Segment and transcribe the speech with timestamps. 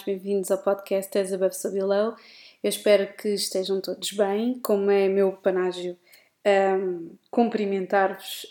[0.00, 2.14] mais bem-vindos ao podcast As Above So Below.
[2.62, 5.98] Eu espero que estejam todos bem, como é meu panágio
[6.78, 8.46] um, cumprimentar-vos.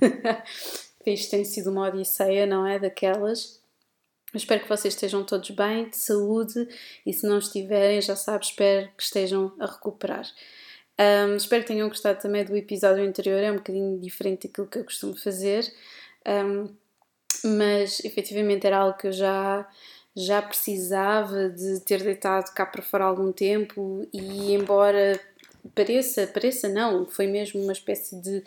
[1.06, 2.78] Isto tem sido uma odisseia, não é?
[2.78, 3.60] Daquelas.
[4.32, 6.68] Eu espero que vocês estejam todos bem, de saúde,
[7.06, 10.26] e se não estiverem, já sabes, espero que estejam a recuperar.
[10.98, 14.78] Um, espero que tenham gostado também do episódio anterior, é um bocadinho diferente daquilo que
[14.78, 15.72] eu costumo fazer,
[16.26, 16.74] um,
[17.42, 19.66] mas efetivamente era algo que eu já,
[20.16, 25.20] já precisava de ter deitado cá para fora algum tempo e embora
[25.74, 28.42] pareça, pareça não, foi mesmo uma espécie de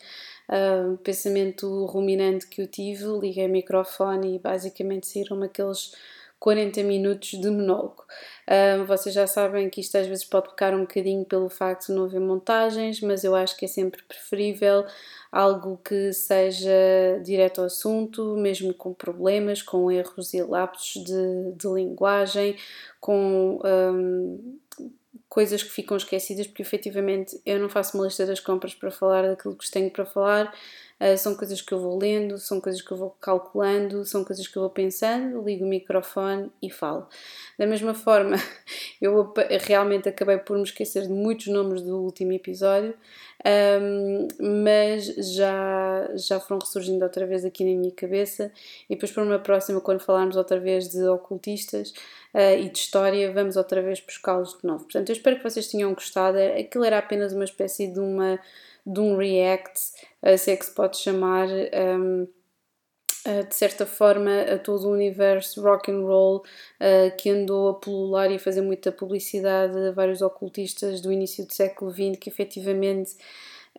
[0.50, 5.94] uh, pensamento ruminante que eu tive, liguei o microfone e basicamente saíram aqueles
[6.39, 8.03] 40 minutos de monólogo.
[8.47, 11.94] Uh, vocês já sabem que isto às vezes pode pecar um bocadinho pelo facto de
[11.94, 14.85] não haver montagens, mas eu acho que é sempre preferível
[15.31, 16.69] algo que seja
[17.23, 22.55] direto ao assunto, mesmo com problemas, com erros e lapsos de, de linguagem,
[23.00, 24.59] com um,
[25.33, 29.23] coisas que ficam esquecidas, porque efetivamente eu não faço uma lista das compras para falar
[29.23, 30.53] daquilo que tenho para falar,
[31.04, 34.48] uh, são coisas que eu vou lendo, são coisas que eu vou calculando, são coisas
[34.48, 37.08] que eu vou pensando, ligo o microfone e falo.
[37.59, 38.38] Da mesma forma,
[39.02, 42.96] eu realmente acabei por me esquecer de muitos nomes do último episódio,
[43.81, 44.28] um,
[44.62, 48.52] mas já, já foram ressurgindo outra vez aqui na minha cabeça,
[48.90, 51.94] e depois para uma próxima, quando falarmos outra vez de ocultistas,
[52.34, 54.84] uh, e de história, vamos outra vez buscá-los de novo.
[54.86, 56.38] Portanto, eu espero que vocês tenham gostado.
[56.38, 58.40] Aquilo era apenas uma espécie de, uma,
[58.85, 59.79] de um react,
[60.38, 61.47] se é que se pode chamar.
[61.49, 62.27] Um,
[63.25, 67.73] Uh, de certa forma a todo o universo rock and roll uh, que andou a
[67.75, 72.27] pulular e a fazer muita publicidade a vários ocultistas do início do século XX que
[72.27, 73.16] efetivamente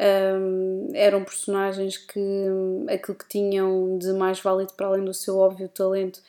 [0.01, 5.39] um, eram personagens que um, aquilo que tinham de mais válido para além do seu
[5.39, 6.21] óbvio talento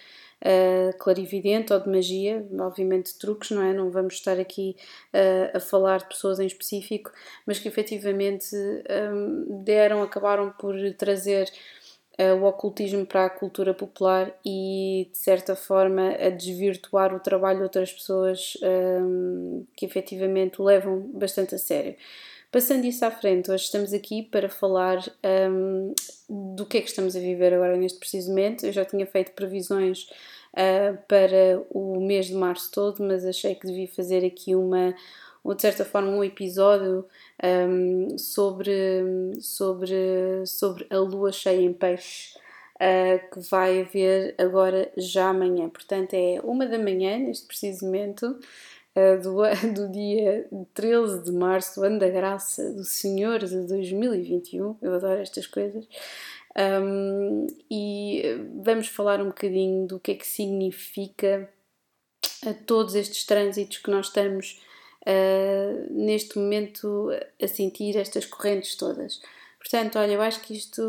[0.44, 3.73] uh, clarividente ou de magia, obviamente truques, não é?
[3.73, 4.75] Não vamos estar aqui
[5.13, 7.12] uh, a falar de pessoas em específico,
[7.46, 11.50] mas que efetivamente um, deram, acabaram por trazer
[12.19, 17.57] uh, o ocultismo para a cultura popular e, de certa forma, a desvirtuar o trabalho
[17.57, 21.96] de outras pessoas um, que efetivamente o levam bastante a sério.
[22.51, 25.03] Passando isso à frente, hoje estamos aqui para falar
[25.51, 25.94] um,
[26.56, 28.66] do que é que estamos a viver agora neste preciso momento.
[28.66, 30.09] Eu já tinha feito previsões
[30.53, 34.95] uh, para o mês de março todo, mas achei que devia fazer aqui uma,
[35.44, 37.05] ou de certa forma, um episódio
[37.44, 38.73] um, sobre,
[39.41, 42.38] sobre, sobre a lua cheia em peixe.
[42.75, 45.69] Uh, que vai haver agora já amanhã.
[45.69, 48.38] Portanto, é uma da manhã, neste preciso momento,
[49.22, 49.35] do,
[49.73, 54.78] do dia 13 de março, ano da graça do Senhor de 2021.
[54.81, 55.88] Eu adoro estas coisas.
[56.57, 58.23] Um, e
[58.63, 61.50] vamos falar um bocadinho do que é que significa
[62.47, 64.61] a todos estes trânsitos que nós estamos
[65.01, 67.09] uh, neste momento
[67.41, 69.22] a sentir estas correntes todas.
[69.59, 70.81] Portanto, olha, eu acho que isto,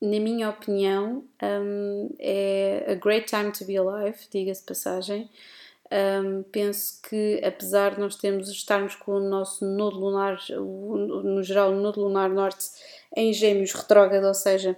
[0.00, 5.28] na minha opinião, um, é a great time to be alive, diga-se passagem.
[5.92, 11.70] Um, penso que apesar de nós termos, estarmos com o nosso nodo lunar, no geral
[11.70, 12.70] o nodo lunar norte
[13.14, 14.74] em gêmeos retrógrado, ou seja,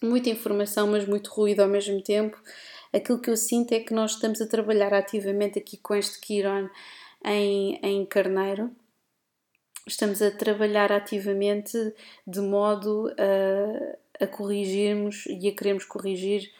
[0.00, 2.40] muita informação, mas muito ruído ao mesmo tempo.
[2.92, 6.68] Aquilo que eu sinto é que nós estamos a trabalhar ativamente aqui com este Chiron
[7.24, 8.70] em, em Carneiro.
[9.88, 11.76] Estamos a trabalhar ativamente
[12.24, 16.52] de modo a, a corrigirmos e a queremos corrigir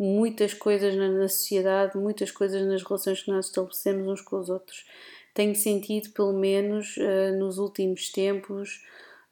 [0.00, 4.48] muitas coisas na, na sociedade, muitas coisas nas relações que nós estabelecemos uns com os
[4.48, 4.86] outros.
[5.34, 8.82] Tenho sentido, pelo menos uh, nos últimos tempos,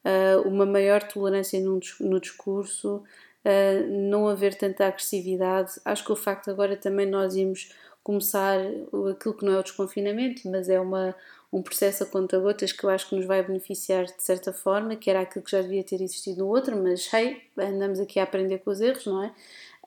[0.05, 2.97] uh, uma maior tolerância no, no discurso,
[3.43, 5.71] uh, não haver tanta agressividade.
[5.83, 7.73] Acho que o facto agora também nós irmos
[8.03, 8.59] começar
[9.11, 11.15] aquilo que não é o desconfinamento, mas é uma,
[11.51, 15.09] um processo a conta-gotas que eu acho que nos vai beneficiar de certa forma, que
[15.09, 18.59] era aquilo que já devia ter existido no outro, mas hey, andamos aqui a aprender
[18.59, 19.31] com os erros, não é?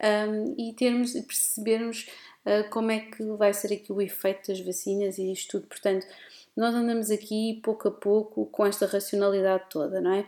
[0.02, 2.08] Um, e termos e percebermos
[2.44, 5.68] uh, como é que vai ser aqui o efeito das vacinas e isto tudo.
[5.68, 6.06] Portanto,
[6.56, 10.26] nós andamos aqui pouco a pouco com esta racionalidade toda, não é?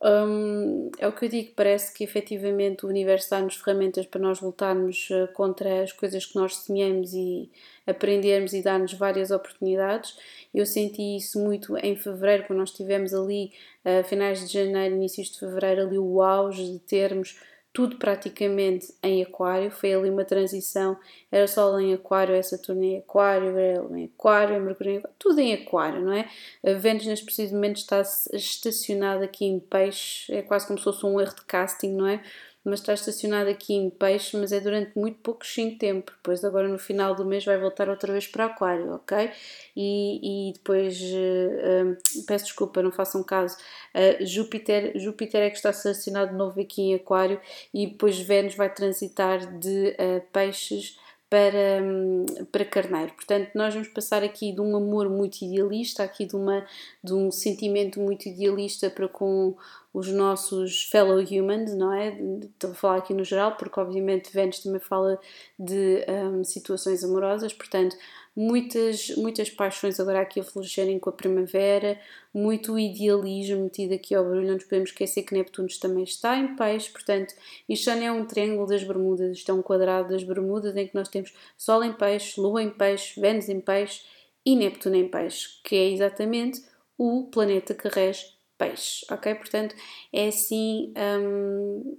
[0.00, 4.40] Um, é o que eu digo, parece que efetivamente o universo dá-nos ferramentas para nós
[4.40, 7.50] lutarmos uh, contra as coisas que nós semeamos e
[7.84, 10.16] aprendermos e dar-nos várias oportunidades.
[10.54, 13.52] Eu senti isso muito em fevereiro, quando nós estivemos ali,
[13.84, 17.40] uh, finais de janeiro, inícios de fevereiro, ali o auge de termos
[17.78, 19.70] tudo praticamente em Aquário.
[19.70, 20.98] Foi ali uma transição.
[21.30, 25.16] Era Sol em Aquário, é Saturno em Aquário, era em Aquário, é Mercúrio em Aquário,
[25.16, 26.28] tudo em Aquário, não é?
[26.66, 28.02] A Vênus, neste preciso momento, está
[28.32, 32.20] estacionado aqui em Peixe, é quase como se fosse um erro de casting, não é?
[32.68, 35.44] Mas está estacionado aqui em peixe, mas é durante muito pouco
[35.78, 36.12] tempo.
[36.12, 39.30] Depois, agora no final do mês, vai voltar outra vez para aquário, ok?
[39.76, 43.56] E, e depois, uh, uh, peço desculpa, não façam caso,
[43.94, 47.40] uh, Júpiter, Júpiter é que está estacionado de novo aqui em aquário
[47.72, 49.96] e depois Vênus vai transitar de
[50.32, 50.96] peixes
[51.30, 53.12] para, hum, para Carneiro.
[53.12, 56.66] Portanto, nós vamos passar aqui de um amor muito idealista, aqui de, uma,
[57.04, 59.54] de um sentimento muito idealista para com
[59.98, 62.16] os nossos fellow humans, não é?
[62.44, 65.18] Estou a falar aqui no geral, porque obviamente Vênus também fala
[65.58, 67.96] de um, situações amorosas, portanto,
[68.36, 71.98] muitas, muitas paixões agora aqui a florescerem com a primavera,
[72.32, 76.54] muito idealismo metido aqui ao barulho, não nos podemos esquecer que Neptuno também está em
[76.54, 77.34] peixe, portanto,
[77.68, 80.86] isto já não é um triângulo das Bermudas, isto é um quadrado das Bermudas em
[80.86, 84.02] que nós temos Sol em peixe, Lua em peixe, Vênus em peixe
[84.46, 86.62] e Neptuno em peixe, que é exatamente
[86.96, 89.34] o planeta que rege peixe, ok?
[89.36, 89.74] Portanto,
[90.12, 91.96] é assim um,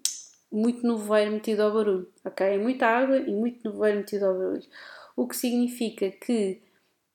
[0.51, 2.45] muito nevoeiro metido ao barulho, ok?
[2.45, 4.67] É muita água e muito nevoeiro metido ao barulho.
[5.15, 6.61] O que significa que,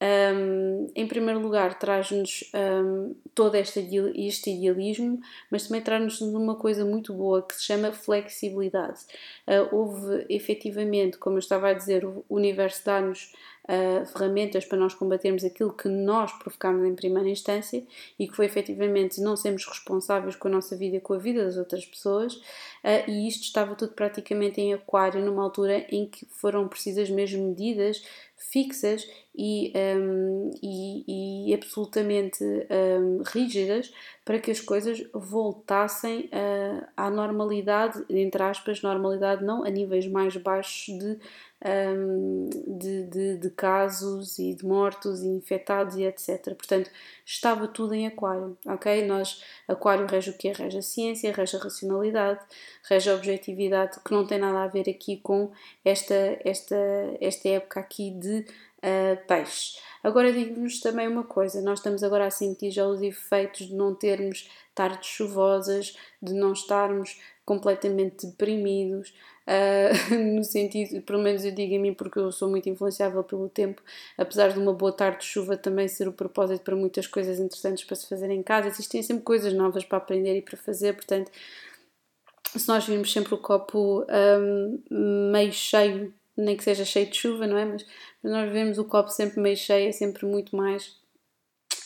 [0.03, 3.81] um, em primeiro lugar, traz-nos um, todo este,
[4.17, 5.21] este idealismo,
[5.51, 9.01] mas também traz-nos uma coisa muito boa que se chama flexibilidade.
[9.47, 13.33] Uh, houve efetivamente, como eu estava a dizer, o universo dá-nos
[13.65, 17.83] uh, ferramentas para nós combatermos aquilo que nós provocámos em primeira instância
[18.19, 21.45] e que foi efetivamente não sermos responsáveis com a nossa vida e com a vida
[21.45, 26.27] das outras pessoas, uh, e isto estava tudo praticamente em aquário numa altura em que
[26.27, 28.03] foram precisas mesmo medidas
[28.37, 33.93] fixas e, um, e, e absolutamente um, rígidas
[34.25, 40.37] para que as coisas voltassem uh, à normalidade, entre aspas, normalidade não a níveis mais
[40.37, 41.19] baixos de
[41.65, 46.55] um, de, de, de, casos e de mortos e infectados e etc.
[46.55, 46.91] Portanto,
[47.25, 49.07] estava tudo em aquário, ok?
[49.07, 50.53] Nós, aquário rege o que?
[50.53, 52.41] Rege a ciência, rege a racionalidade,
[52.89, 55.51] rege a objetividade, que não tem nada a ver aqui com
[55.85, 56.77] esta, esta,
[57.21, 58.41] esta época aqui de
[58.85, 59.79] uh, peixe.
[60.03, 63.95] Agora digo-vos também uma coisa, nós estamos agora a sentir já os efeitos de não
[63.95, 69.13] termos tardes chuvosas, de não estarmos completamente deprimidos,
[69.47, 73.49] uh, no sentido, pelo menos eu digo a mim porque eu sou muito influenciável pelo
[73.49, 73.83] tempo,
[74.17, 77.85] apesar de uma boa tarde de chuva também ser o propósito para muitas coisas interessantes
[77.85, 81.31] para se fazer em casa, existem sempre coisas novas para aprender e para fazer, portanto,
[82.59, 87.47] se nós virmos sempre o copo um, meio cheio, nem que seja cheio de chuva,
[87.47, 87.65] não é?
[87.65, 87.87] Mas
[88.23, 90.97] nós vemos o copo sempre meio cheio, é sempre muito mais.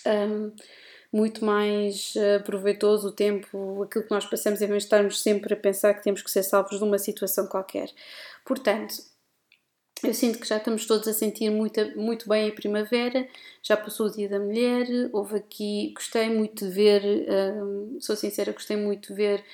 [0.06, 0.52] Um,
[1.12, 5.54] muito mais uh, proveitoso o tempo, aquilo que nós passamos, em vez de estarmos sempre
[5.54, 7.90] a pensar que temos que ser salvos de uma situação qualquer.
[8.44, 8.94] Portanto,
[10.02, 13.26] eu sinto que já estamos todos a sentir muito, muito bem a primavera,
[13.62, 18.52] já passou o Dia da Mulher, houve aqui, gostei muito de ver, uh, sou sincera,
[18.52, 19.44] gostei muito de ver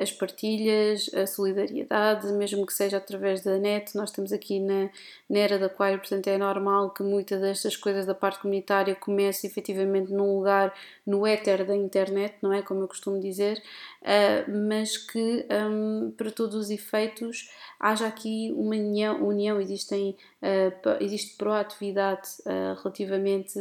[0.00, 3.94] as partilhas, a solidariedade, mesmo que seja através da net.
[3.94, 4.88] Nós estamos aqui na,
[5.28, 9.48] na era da Aquário, portanto é normal que muitas destas coisas da parte comunitária comecem
[9.48, 10.74] efetivamente num lugar
[11.06, 12.62] no éter da internet, não é?
[12.62, 13.62] Como eu costumo dizer,
[14.02, 21.02] uh, mas que um, para todos os efeitos haja aqui uma união, união existem, uh,
[21.02, 23.58] existe proatividade uh, relativamente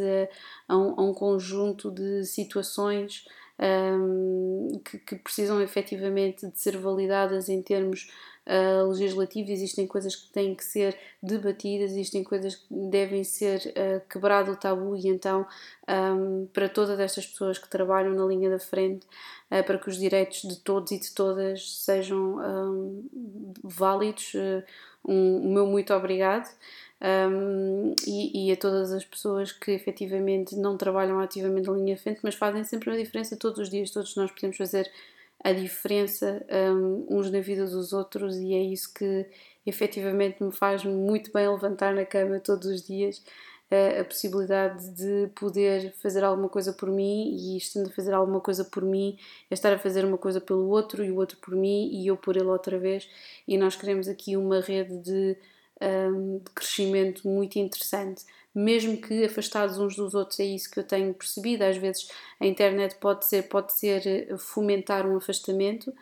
[0.68, 3.26] a um, a um, conjunto de situações
[3.60, 8.10] um, que, que, precisam efetivamente de ser validadas em termos
[8.48, 9.52] uh, legislativos.
[9.52, 14.56] Existem coisas que têm que ser debatidas, existem coisas que devem ser uh, quebrado o
[14.56, 15.46] tabu e então
[15.88, 19.06] um, para todas estas pessoas que trabalham na linha da frente,
[19.52, 23.10] uh, para que os direitos de todos e de todas sejam um,
[23.64, 24.34] válidos.
[24.36, 24.64] Um,
[25.42, 26.50] o meu muito obrigado
[27.02, 32.02] um, e, e, a todas as pessoas que efetivamente não trabalham ativamente na linha de
[32.02, 33.92] frente, mas fazem sempre uma diferença todos os dias.
[33.92, 34.92] Todos nós podemos fazer
[35.42, 39.26] a diferença um, uns na vida dos outros, e é isso que
[39.66, 43.24] efetivamente me faz muito bem levantar na cama todos os dias.
[43.72, 48.42] A, a possibilidade de poder fazer alguma coisa por mim e estando a fazer alguma
[48.42, 49.18] coisa por mim
[49.50, 52.18] é estar a fazer uma coisa pelo outro e o outro por mim e eu
[52.18, 53.08] por ele outra vez
[53.48, 55.38] e nós queremos aqui uma rede de
[55.82, 60.84] um, de crescimento muito interessante, mesmo que afastados uns dos outros, é isso que eu
[60.84, 61.64] tenho percebido.
[61.64, 62.10] Às vezes
[62.40, 65.94] a internet pode ser, pode ser eh, fomentar um afastamento,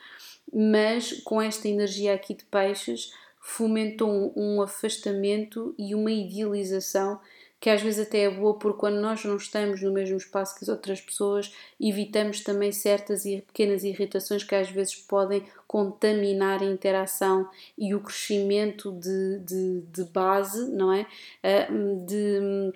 [0.51, 7.19] mas com esta energia aqui de peixes fomentou um, um afastamento e uma idealização
[7.59, 10.63] que às vezes até é boa porque quando nós não estamos no mesmo espaço que
[10.63, 16.65] as outras pessoas, evitamos também certas e pequenas irritações que às vezes podem contaminar a
[16.65, 21.07] interação e o crescimento de, de, de base, não é?
[21.43, 21.67] Ah,
[22.05, 22.71] de,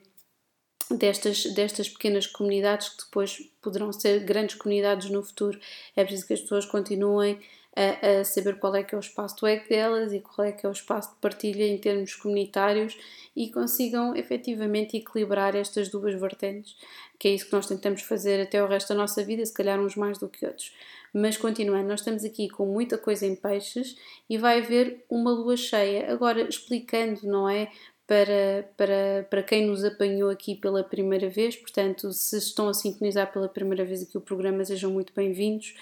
[0.97, 5.59] destas, destas pequenas comunidades que depois poderão ser grandes comunidades no futuro.
[5.95, 7.39] É preciso que as pessoas continuem
[7.75, 10.51] a, a, saber qual é que é o espaço do ego delas e qual é
[10.51, 12.97] que é o espaço de partilha em termos comunitários
[13.35, 16.75] e consigam efetivamente equilibrar estas duas vertentes,
[17.17, 19.79] que é isso que nós tentamos fazer até o resto da nossa vida, se calhar
[19.79, 20.73] uns mais do que outros.
[21.13, 23.97] Mas continuando, nós estamos aqui com muita coisa em peixes
[24.29, 26.11] e vai haver uma lua cheia.
[26.11, 27.69] Agora, explicando, não é?
[28.11, 33.31] Para, para, para quem nos apanhou aqui pela primeira vez, portanto, se estão a sintonizar
[33.31, 35.73] pela primeira vez aqui o programa, sejam muito bem-vindos.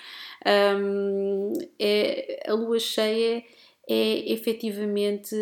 [0.45, 3.43] Um, é, a lua cheia
[3.89, 5.35] é efetivamente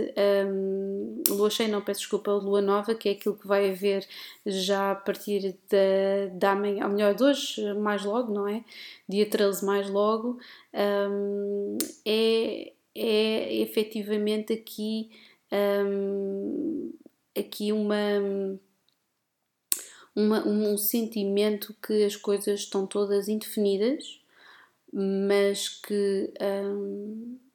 [0.47, 4.07] um, lua cheia, não peço desculpa, a lua nova, que é aquilo que vai haver
[4.45, 8.63] já a partir da, da manhã, ou melhor, de hoje, mais logo, não é?
[9.09, 10.39] Dia 13, mais logo,
[10.73, 15.09] um, é, é efetivamente aqui
[17.37, 17.97] aqui uma,
[20.15, 24.21] uma, um sentimento que as coisas estão todas indefinidas,
[24.91, 26.33] mas que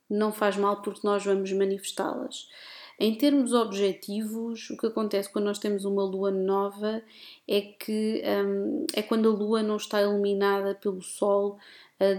[0.09, 2.49] não faz mal porque nós vamos manifestá-las.
[3.01, 7.03] Em termos objetivos, o que acontece quando nós temos uma lua nova
[7.49, 8.23] é que
[8.95, 11.59] é quando a lua não está iluminada pelo sol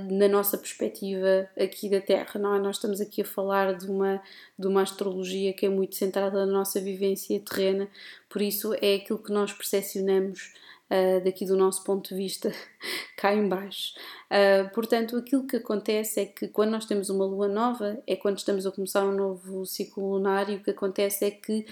[0.10, 2.60] na nossa perspectiva aqui da Terra, não é?
[2.60, 4.22] Nós estamos aqui a falar de uma,
[4.58, 7.90] de uma astrologia que é muito centrada na nossa vivência terrena,
[8.30, 10.54] por isso é aquilo que nós percepcionamos
[10.90, 12.52] uh, daqui do nosso ponto de vista
[13.18, 13.94] cá embaixo.
[14.30, 18.38] Uh, portanto, aquilo que acontece é que quando nós temos uma lua nova, é quando
[18.38, 21.66] estamos a começar um novo ciclo lunar e o que acontece é que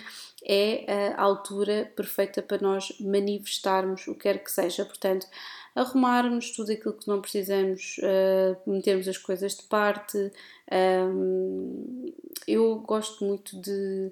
[0.44, 4.84] é a altura perfeita para nós manifestarmos o que quer que seja.
[4.86, 5.28] Portanto,
[5.76, 10.32] arrumarmos tudo aquilo que não precisamos, uh, metermos as coisas de parte.
[10.72, 12.14] Um,
[12.48, 14.12] eu gosto muito de,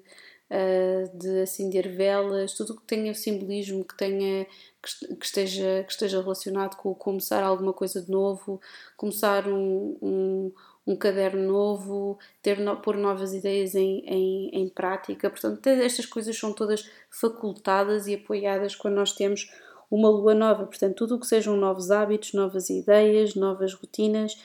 [0.50, 4.46] uh, de acender velas, tudo que tenha simbolismo, que tenha
[4.82, 8.60] que esteja, que esteja relacionado com começar alguma coisa de novo,
[8.96, 10.52] começar um, um,
[10.86, 15.28] um caderno novo, ter no, pôr novas ideias em, em, em prática.
[15.28, 19.50] Portanto, estas coisas são todas facultadas e apoiadas quando nós temos
[19.90, 24.38] uma lua nova, portanto, tudo o que sejam novos hábitos, novas ideias, novas rotinas.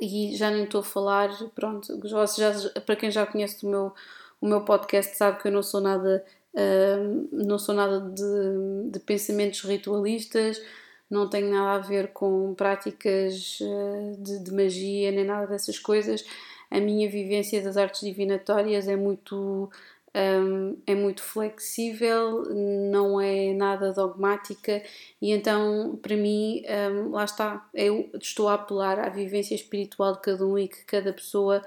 [0.00, 3.92] E já nem estou a falar, pronto, já, para quem já conhece o meu,
[4.40, 6.24] o meu podcast sabe que eu não sou nada,
[6.54, 10.62] uh, não sou nada de, de pensamentos ritualistas,
[11.10, 16.24] não tenho nada a ver com práticas uh, de, de magia nem nada dessas coisas.
[16.70, 19.68] A minha vivência das artes divinatórias é muito
[20.14, 24.82] um, é muito flexível, não é nada dogmática
[25.20, 30.20] e então para mim um, lá está, eu estou a apelar à vivência espiritual de
[30.20, 31.62] cada um e que cada pessoa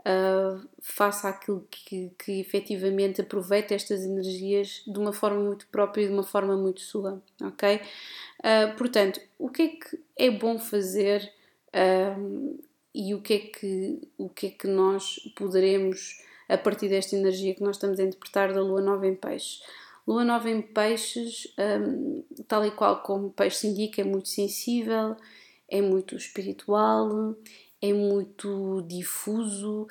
[0.00, 6.06] uh, faça aquilo que, que efetivamente aproveite estas energias de uma forma muito própria e
[6.08, 7.80] de uma forma muito sua, ok?
[8.40, 11.32] Uh, portanto, o que é que é bom fazer
[12.94, 17.54] e o que é que, o que, é que nós poderemos a partir desta energia
[17.54, 19.62] que nós estamos a interpretar da lua nova em peixes.
[20.06, 25.16] Lua nova em peixes, um, tal e qual como o peixe indica, é muito sensível,
[25.68, 27.34] é muito espiritual,
[27.80, 29.86] é muito difuso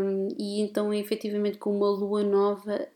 [0.00, 2.88] um, e então efetivamente com uma lua nova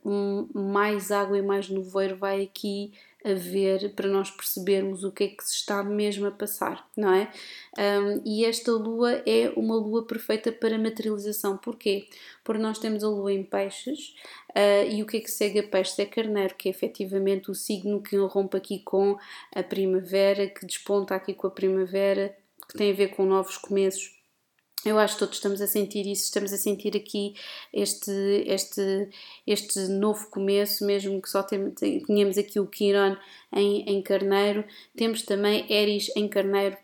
[0.55, 2.93] mais água e mais nevoeiro vai aqui
[3.25, 7.13] a ver para nós percebermos o que é que se está mesmo a passar, não
[7.13, 7.33] é?
[7.79, 11.57] Um, e esta lua é uma lua perfeita para materialização.
[11.57, 12.09] Porquê?
[12.43, 14.15] Porque nós temos a lua em peixes
[14.51, 15.99] uh, e o que é que segue a peixes?
[15.99, 19.17] É carneiro, que é efetivamente o signo que rompe aqui com
[19.55, 22.37] a primavera, que desponta aqui com a primavera,
[22.69, 24.22] que tem a ver com novos começos
[24.85, 27.35] eu acho que todos estamos a sentir isso, estamos a sentir aqui
[27.73, 28.11] este,
[28.47, 29.09] este,
[29.47, 33.17] este novo começo, mesmo que só tenhamos aqui o Quiron
[33.53, 34.65] em, em Carneiro,
[34.97, 36.77] temos também Eris em Carneiro,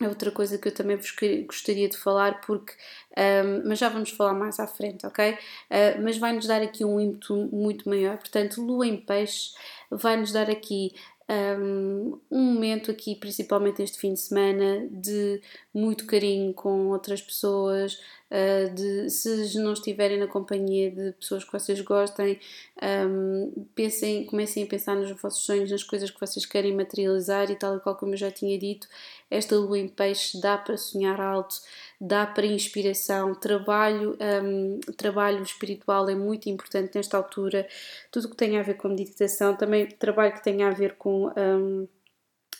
[0.00, 1.12] é outra coisa que eu também vos
[1.46, 2.72] gostaria de falar, porque,
[3.16, 5.32] um, mas já vamos falar mais à frente, ok?
[5.32, 9.50] Uh, mas vai-nos dar aqui um ímpeto muito maior, portanto, Lua em Peixe
[9.90, 10.92] vai-nos dar aqui
[11.30, 15.42] um, momento aqui, principalmente este fim de semana, de
[15.74, 21.52] muito carinho com outras pessoas, uh, de se não estiverem na companhia de pessoas que
[21.52, 22.40] vocês gostem,
[22.82, 27.56] um, pensem, comecem a pensar nos vossos sonhos, nas coisas que vocês querem materializar e
[27.56, 28.88] tal e qual como eu já tinha dito,
[29.30, 31.56] esta lua em peixe dá para sonhar alto,
[32.00, 37.66] dá para inspiração, trabalho, um, trabalho espiritual é muito importante nesta altura,
[38.10, 41.88] tudo que tem a ver com meditação, também trabalho que tem a ver com um,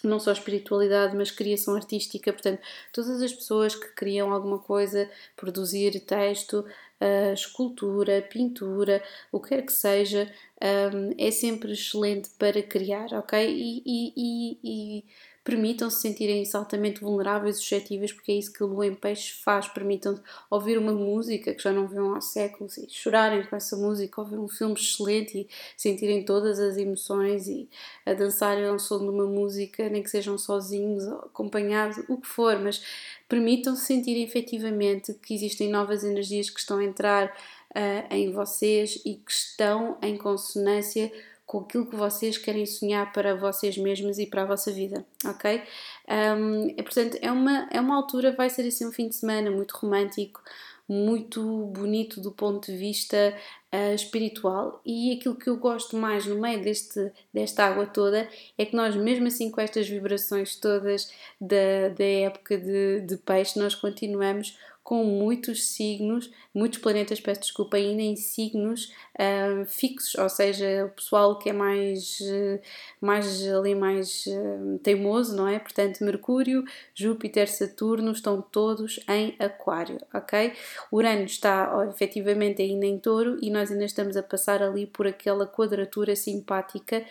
[0.03, 2.61] não só espiritualidade, mas criação artística, portanto,
[2.93, 6.65] todas as pessoas que criam alguma coisa, produzir texto,
[7.01, 9.03] uh, escultura, pintura,
[9.33, 10.31] o que quer que seja,
[10.63, 13.49] um, é sempre excelente para criar, ok?
[13.49, 15.05] E, e, e, e
[15.49, 19.67] permitam-se sentirem-se altamente vulneráveis e suscetíveis, porque é isso que a lua em peixe faz.
[19.67, 24.21] Permitam-se ouvir uma música que já não viam há séculos e chorarem com essa música,
[24.21, 27.67] ouvir um filme excelente e sentirem todas as emoções e
[28.05, 32.59] a dançarem ao som de uma música, nem que sejam sozinhos acompanhados, o que for,
[32.59, 32.83] mas
[33.27, 37.35] permitam-se sentir efetivamente que existem novas energias que estão a entrar
[37.75, 41.11] uh, em vocês e que estão em consonância
[41.49, 45.63] com aquilo que vocês querem sonhar para vocês mesmos e para a vossa vida, ok?
[46.07, 49.51] Um, e, portanto, é uma, é uma altura, vai ser assim um fim de semana
[49.51, 50.43] muito romântico,
[50.87, 53.35] muito bonito do ponto de vista
[53.75, 54.83] uh, espiritual.
[54.85, 58.29] E aquilo que eu gosto mais no meio deste, desta água toda
[58.59, 63.59] é que nós, mesmo assim, com estas vibrações todas da, da época de, de peixe,
[63.59, 70.31] nós continuamos com muitos signos, muitos planetas, peço desculpa, ainda em signos uh, fixos, ou
[70.31, 72.59] seja, o pessoal que é mais, uh,
[72.99, 75.59] mais ali mais uh, teimoso, não é?
[75.59, 76.65] Portanto, Mercúrio,
[76.95, 80.55] Júpiter, Saturno estão todos em Aquário, ok?
[80.91, 85.07] Urano está ó, efetivamente ainda em Touro e nós ainda estamos a passar ali por
[85.07, 87.05] aquela quadratura simpática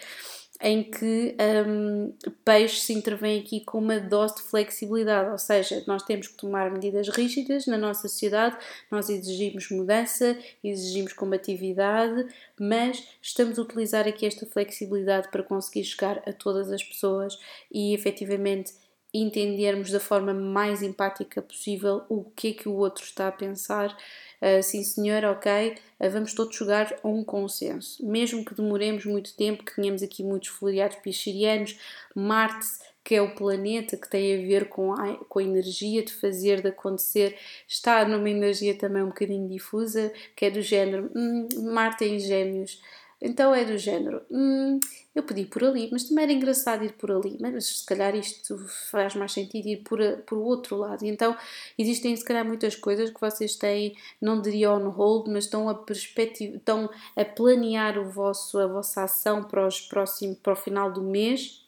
[0.61, 1.35] em que
[1.67, 6.37] um, peixe se intervém aqui com uma dose de flexibilidade, ou seja, nós temos que
[6.37, 8.57] tomar medidas rígidas na nossa sociedade,
[8.89, 12.27] nós exigimos mudança, exigimos combatividade,
[12.59, 17.37] mas estamos a utilizar aqui esta flexibilidade para conseguir chegar a todas as pessoas
[17.71, 18.73] e efetivamente
[19.13, 23.95] entendermos da forma mais empática possível o que é que o outro está a pensar
[24.41, 28.05] uh, sim senhor, ok, uh, vamos todos chegar a um consenso.
[28.05, 31.77] Mesmo que demoremos muito tempo, que tenhamos aqui muitos fluidados piscirianos,
[32.15, 32.67] Marte,
[33.07, 36.61] que é o planeta que tem a ver com a, com a energia de fazer,
[36.61, 42.03] de acontecer, está numa energia também um bocadinho difusa, que é do género, hum, Marte
[42.03, 42.81] em gêmeos,
[43.21, 44.79] então é do género, hum,
[45.15, 48.57] eu pedi por ali, mas também era engraçado ir por ali, mas se calhar isto
[48.91, 51.03] faz mais sentido ir por, por outro lado.
[51.03, 51.35] Então
[51.77, 55.83] existem se calhar muitas coisas que vocês têm, não diria on hold, mas estão a
[55.89, 61.01] estão a planear o vosso, a vossa ação para, os próximo, para o final do
[61.01, 61.66] mês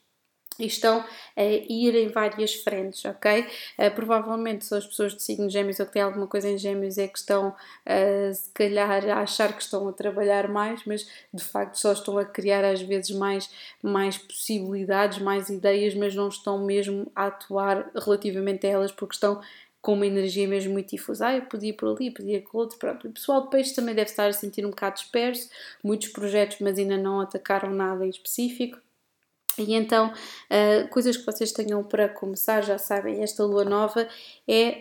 [0.65, 1.03] estão
[1.35, 3.45] a ir em várias frentes, ok?
[3.77, 6.97] Uh, provavelmente são as pessoas de signo gêmeos ou que têm alguma coisa em gêmeos
[6.97, 11.43] é que estão, uh, se calhar, a achar que estão a trabalhar mais, mas de
[11.43, 13.49] facto só estão a criar às vezes mais,
[13.81, 19.41] mais possibilidades, mais ideias, mas não estão mesmo a atuar relativamente a elas porque estão
[19.81, 21.27] com uma energia mesmo muito difusa.
[21.27, 22.77] Ah, eu podia ir por ali, podia por outro.
[22.77, 23.07] Pronto.
[23.07, 25.49] O pessoal de peixe também deve estar a sentir um bocado disperso,
[25.83, 28.77] muitos projetos, mas ainda não atacaram nada em específico.
[29.61, 34.07] E então, uh, coisas que vocês tenham para começar, já sabem, esta lua nova
[34.47, 34.77] é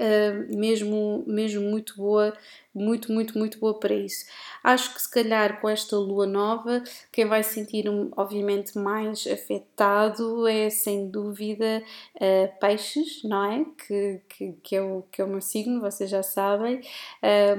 [0.50, 2.34] uh, mesmo, mesmo muito boa
[2.78, 4.24] muito, muito, muito boa para isso.
[4.62, 7.84] Acho que se calhar com esta lua nova, quem vai sentir
[8.16, 11.82] obviamente mais afetado é sem dúvida
[12.16, 13.64] uh, peixes, não é?
[13.86, 16.80] Que, que, que, é o, que é o meu signo, vocês já sabem.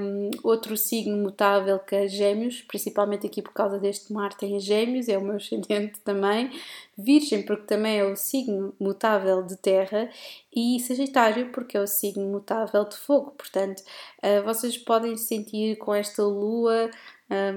[0.00, 5.08] Um, outro signo mutável que é gêmeos, principalmente aqui por causa deste mar tem gêmeos,
[5.08, 6.50] é o meu ascendente também.
[6.96, 10.10] Virgem, porque também é o signo mutável de terra,
[10.54, 13.32] e Sagitário, porque é o signo mutável de fogo.
[13.32, 13.82] Portanto,
[14.22, 16.90] uh, vocês podem sentir com esta lua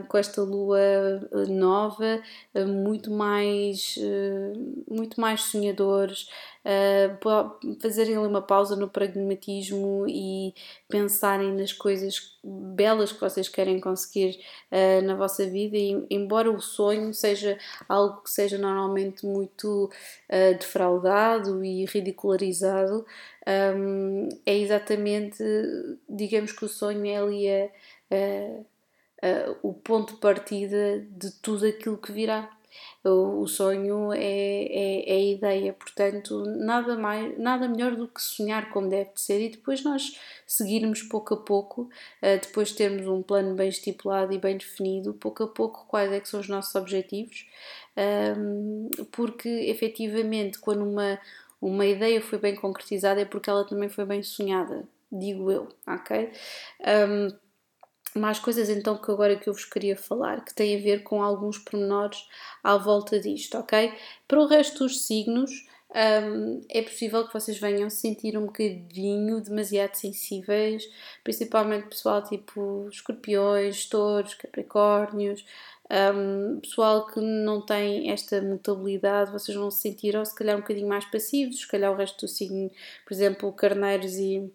[0.08, 2.22] com esta lua eh, nova,
[2.54, 6.30] uh, muito mais, uh, muito mais sonhadores,
[7.82, 10.54] fazerem ali uma pausa no pragmatismo e
[10.88, 14.40] pensarem nas coisas belas que vocês querem conseguir
[15.04, 17.58] na vossa vida, e, embora o sonho seja
[17.90, 19.92] algo que seja normalmente muito
[20.58, 23.06] defraudado e ridicularizado,
[23.76, 25.44] um, é exatamente,
[26.08, 27.66] digamos que o sonho é ali a,
[28.10, 28.73] a
[29.24, 32.50] uh, o ponto de partida de tudo aquilo que virá.
[33.04, 38.22] O, o sonho é, é, é, a ideia, portanto, nada, mais, nada melhor do que
[38.22, 42.76] sonhar como deve de ser e depois nós seguirmos pouco a pouco, uh, depois de
[42.76, 46.40] termos um plano bem estipulado e bem definido, pouco a pouco quais é que são
[46.40, 47.46] os nossos objetivos,
[48.38, 51.20] um, porque efetivamente quando uma,
[51.62, 56.32] uma ideia foi bem concretizada é porque ela também foi bem sonhada, digo eu, ok?
[56.82, 57.43] Um,
[58.16, 61.22] mais coisas então que agora que eu vos queria falar, que têm a ver com
[61.22, 62.26] alguns pormenores
[62.64, 63.94] à volta disto, ok?
[64.28, 65.52] Para o resto dos signos,
[65.96, 70.84] um, é possível que vocês venham sentir um bocadinho demasiado sensíveis,
[71.24, 75.46] principalmente pessoal tipo escorpiões, touros, capricórnios,
[76.16, 80.62] um, pessoal que não tem esta mutabilidade, vocês vão se sentir ou se calhar um
[80.62, 82.72] bocadinho mais passivos, se calhar o resto do signo,
[83.06, 84.52] por exemplo, carneiros e,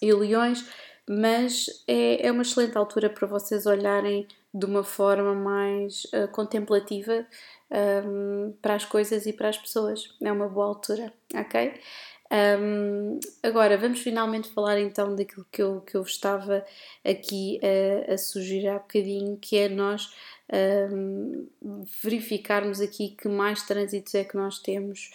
[0.00, 0.64] e leões,
[1.08, 7.26] mas é, é uma excelente altura para vocês olharem de uma forma mais uh, contemplativa
[8.04, 10.16] um, para as coisas e para as pessoas.
[10.22, 11.74] É uma boa altura, ok?
[12.60, 16.64] Um, agora, vamos finalmente falar então daquilo que eu, que eu estava
[17.04, 17.60] aqui
[18.08, 20.12] a, a sugerir há bocadinho, que é nós
[20.92, 21.46] um,
[22.02, 25.10] verificarmos aqui que mais trânsitos é que nós temos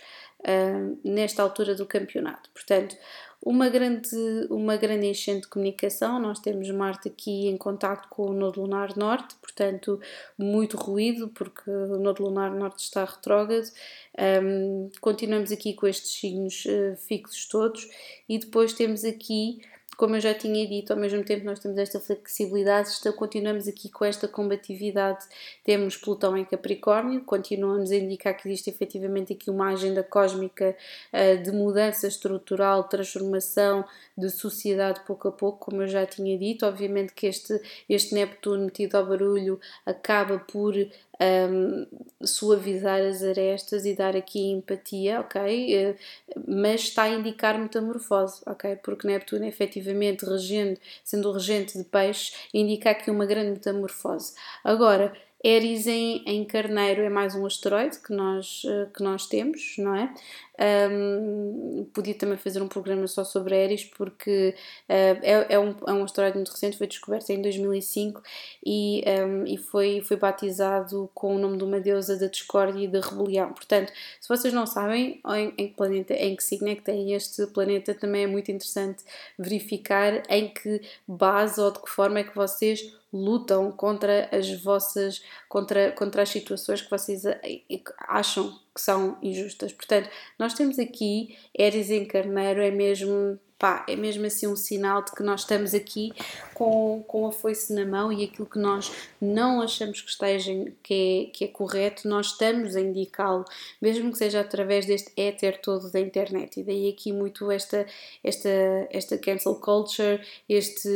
[1.04, 2.50] nesta altura do campeonato.
[2.52, 2.98] Portanto,
[3.44, 4.16] uma grande,
[4.50, 6.20] uma grande enchente de comunicação.
[6.20, 10.00] Nós temos Marte aqui em contato com o Nodo Lunar Norte, portanto,
[10.38, 13.68] muito ruído, porque o Nodo Lunar Norte está retrógrado.
[14.44, 17.90] Um, continuamos aqui com estes signos uh, fixos todos,
[18.30, 19.62] e depois temos aqui
[20.02, 23.88] como eu já tinha dito, ao mesmo tempo nós temos esta flexibilidade, então continuamos aqui
[23.88, 25.24] com esta combatividade.
[25.64, 30.76] Temos Plutão em Capricórnio, continuamos a indicar que existe efetivamente aqui uma agenda cósmica
[31.14, 33.86] uh, de mudança estrutural, transformação
[34.18, 36.66] de sociedade pouco a pouco, como eu já tinha dito.
[36.66, 40.74] Obviamente que este, este Neptuno metido ao barulho acaba por
[41.22, 41.86] um,
[42.26, 45.92] suavizar as arestas e dar aqui empatia, ok?
[45.92, 45.96] Uh,
[46.48, 48.78] mas está a indicar metamorfose, ok?
[48.78, 54.34] Porque Neptuno, efetivamente, regendo, sendo regente de peixes, indica aqui uma grande metamorfose.
[54.64, 59.76] Agora, Eris em, em Carneiro é mais um asteroide que nós, eh, que nós temos,
[59.78, 60.14] não é?
[60.92, 64.54] Um, podia também fazer um programa só sobre Eris, porque
[64.88, 68.22] uh, é, é, um, é um asteroide muito recente, foi descoberto em 2005
[68.64, 72.88] e, um, e foi, foi batizado com o nome de uma deusa da discórdia e
[72.88, 73.52] da rebelião.
[73.54, 77.14] Portanto, se vocês não sabem em, em que planeta, em que signo é que tem
[77.14, 79.04] este planeta, também é muito interessante
[79.40, 85.22] verificar em que base ou de que forma é que vocês lutam contra as vossas
[85.50, 87.24] contra, contra as situações que vocês
[88.08, 89.74] acham que são injustas.
[89.74, 95.04] Portanto, nós temos aqui Eris em Carneiro, é mesmo pá, é mesmo assim um sinal
[95.04, 96.12] de que nós estamos aqui
[96.56, 101.30] com, com a foice na mão e aquilo que nós não achamos que esteja que
[101.30, 103.46] é, que é correto, nós estamos a indicá-lo,
[103.80, 106.60] mesmo que seja através deste éter todo da internet.
[106.60, 107.86] E daí aqui muito esta,
[108.24, 108.50] esta,
[108.90, 110.20] esta cancel culture,
[110.50, 110.90] este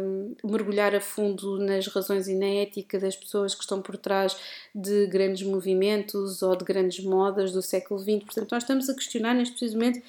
[0.00, 4.34] um, mergulhar a fundo nas razões e na ética das pessoas que estão por trás
[4.74, 8.24] de grandes movimentos ou de grandes modas do século XX.
[8.24, 10.02] Portanto, nós estamos a questionar neste precisamente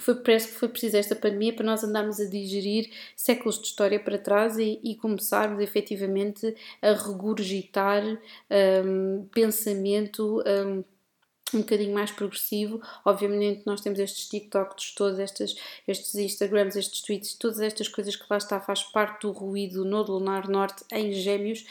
[0.00, 4.00] foi, parece que foi preciso esta pandemia para nós andarmos a digerir séculos de história
[4.00, 8.02] para trás e, e começarmos efetivamente a regurgitar
[8.84, 10.42] um, pensamento.
[10.46, 10.84] Um,
[11.54, 12.80] um bocadinho mais progressivo.
[13.04, 15.54] Obviamente, nós temos estes TikToks, todos estes,
[15.86, 20.02] estes Instagrams, estes tweets, todas estas coisas que lá está, faz parte do ruído no
[20.02, 21.66] Lunar Norte em Gêmeos,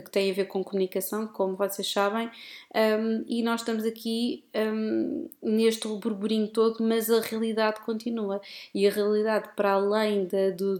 [0.00, 2.30] que, tem a ver com comunicação, como vocês sabem,
[2.74, 8.40] um, e nós estamos aqui um, neste burburinho todo, mas a realidade continua.
[8.74, 10.26] E a realidade, para além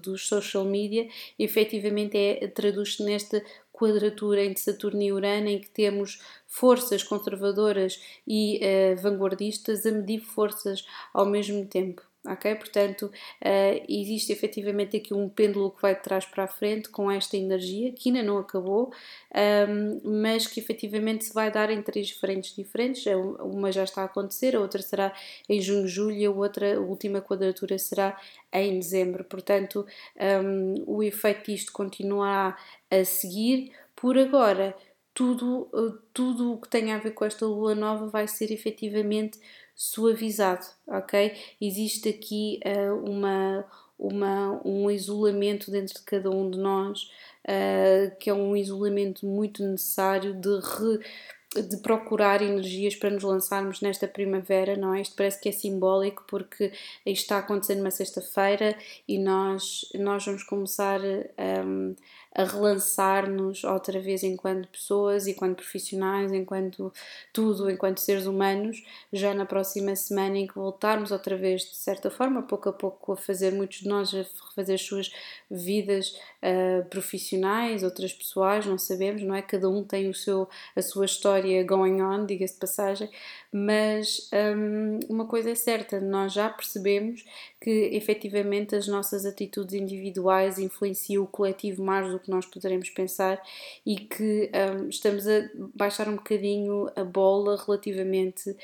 [0.00, 1.06] dos social media,
[1.38, 8.60] efetivamente é, traduz-se nesta quadratura entre Saturno e Urano, em que temos forças conservadoras e
[8.62, 12.54] uh, vanguardistas a medir forças ao mesmo tempo ok?
[12.54, 17.10] Portanto, uh, existe efetivamente aqui um pêndulo que vai de trás para a frente com
[17.10, 18.92] esta energia, que ainda não acabou,
[19.34, 23.04] um, ehm, mas que efetivamente se vai dar em três frentes diferentes.
[23.40, 25.12] Uma já está a acontecer, a outra será
[25.48, 28.18] em junho, julho e a outra, a última quadratura será
[28.52, 29.24] em dezembro.
[29.24, 32.56] Portanto, um, ehm, o efeito disto continuará
[32.90, 33.72] a seguir.
[33.96, 34.74] Por agora,
[35.14, 39.38] tudo, eh, tudo o que tem a ver com esta lua nova vai ser efetivamente
[39.74, 41.32] suavizado, ok?
[41.60, 43.64] Existe aqui uh, uma,
[43.98, 47.10] uma, um isolamento dentro de cada um de nós,
[47.46, 53.80] uh, que é um isolamento muito necessário de, re, de procurar energias para nos lançarmos
[53.80, 55.02] nesta primavera, não é?
[55.02, 56.72] Isto parece que é simbólico porque
[57.04, 61.94] isto está acontecendo numa sexta-feira e nós, nós vamos começar um,
[62.34, 66.92] a relançar-nos outra vez enquanto pessoas, enquanto profissionais, enquanto
[67.32, 72.10] tudo, enquanto seres humanos, já na próxima semana em que voltarmos outra vez, de certa
[72.10, 75.12] forma, pouco a pouco, a fazer muitos de nós a refazer as suas
[75.50, 79.42] vidas uh, profissionais, outras pessoais, não sabemos, não é?
[79.42, 83.10] Cada um tem o seu, a sua história going on, diga-se de passagem,
[83.52, 87.24] mas um, uma coisa é certa, nós já percebemos
[87.60, 93.42] que efetivamente as nossas atitudes individuais influenciam o coletivo mais do que nós poderemos pensar
[93.84, 98.56] e que um, estamos a baixar um bocadinho a bola relativamente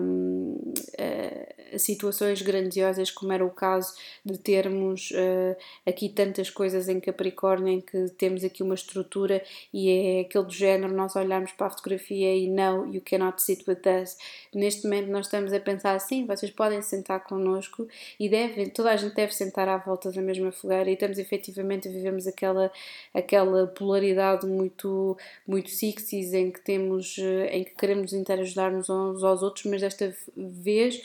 [0.00, 7.00] um, a, situações grandiosas, como era o caso de termos uh, aqui tantas coisas em
[7.00, 11.66] Capricórnio, em que temos aqui uma estrutura e é aquele do género, nós olhamos para
[11.66, 14.16] a fotografia e não, you cannot sit with us.
[14.54, 17.86] Neste momento nós estamos a pensar assim, vocês podem sentar connosco
[18.18, 21.88] e devem, toda a gente deve sentar à volta da mesma fogueira e estamos efetivamente
[21.88, 22.67] a vivermos aquela
[23.14, 27.16] aquela, polaridade muito, muito sixties em que temos,
[27.50, 30.96] em que queremos interajudar-nos uns aos outros, mas desta vez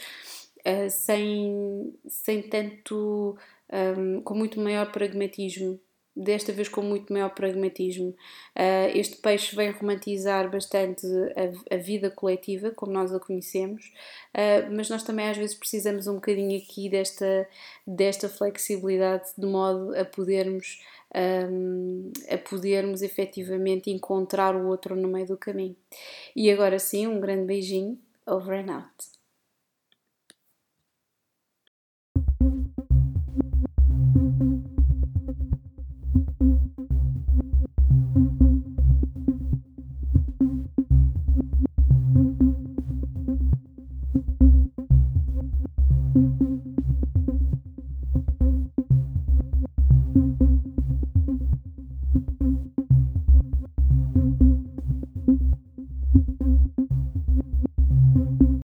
[0.60, 3.38] uh, sem, sem tanto,
[3.98, 5.80] um, com muito maior pragmatismo
[6.16, 8.10] desta vez com muito maior pragmatismo.
[8.10, 13.92] Uh, este peixe vem romantizar bastante a, a, vida coletiva, como nós a conhecemos,
[14.34, 17.48] uh, mas nós também às vezes precisamos um bocadinho aqui desta,
[17.86, 20.82] desta flexibilidade de modo a podermos.
[21.16, 25.76] Um, a podermos efetivamente encontrar o outro no meio do caminho.
[26.36, 29.13] E agora sim, um grande beijinho, over and out.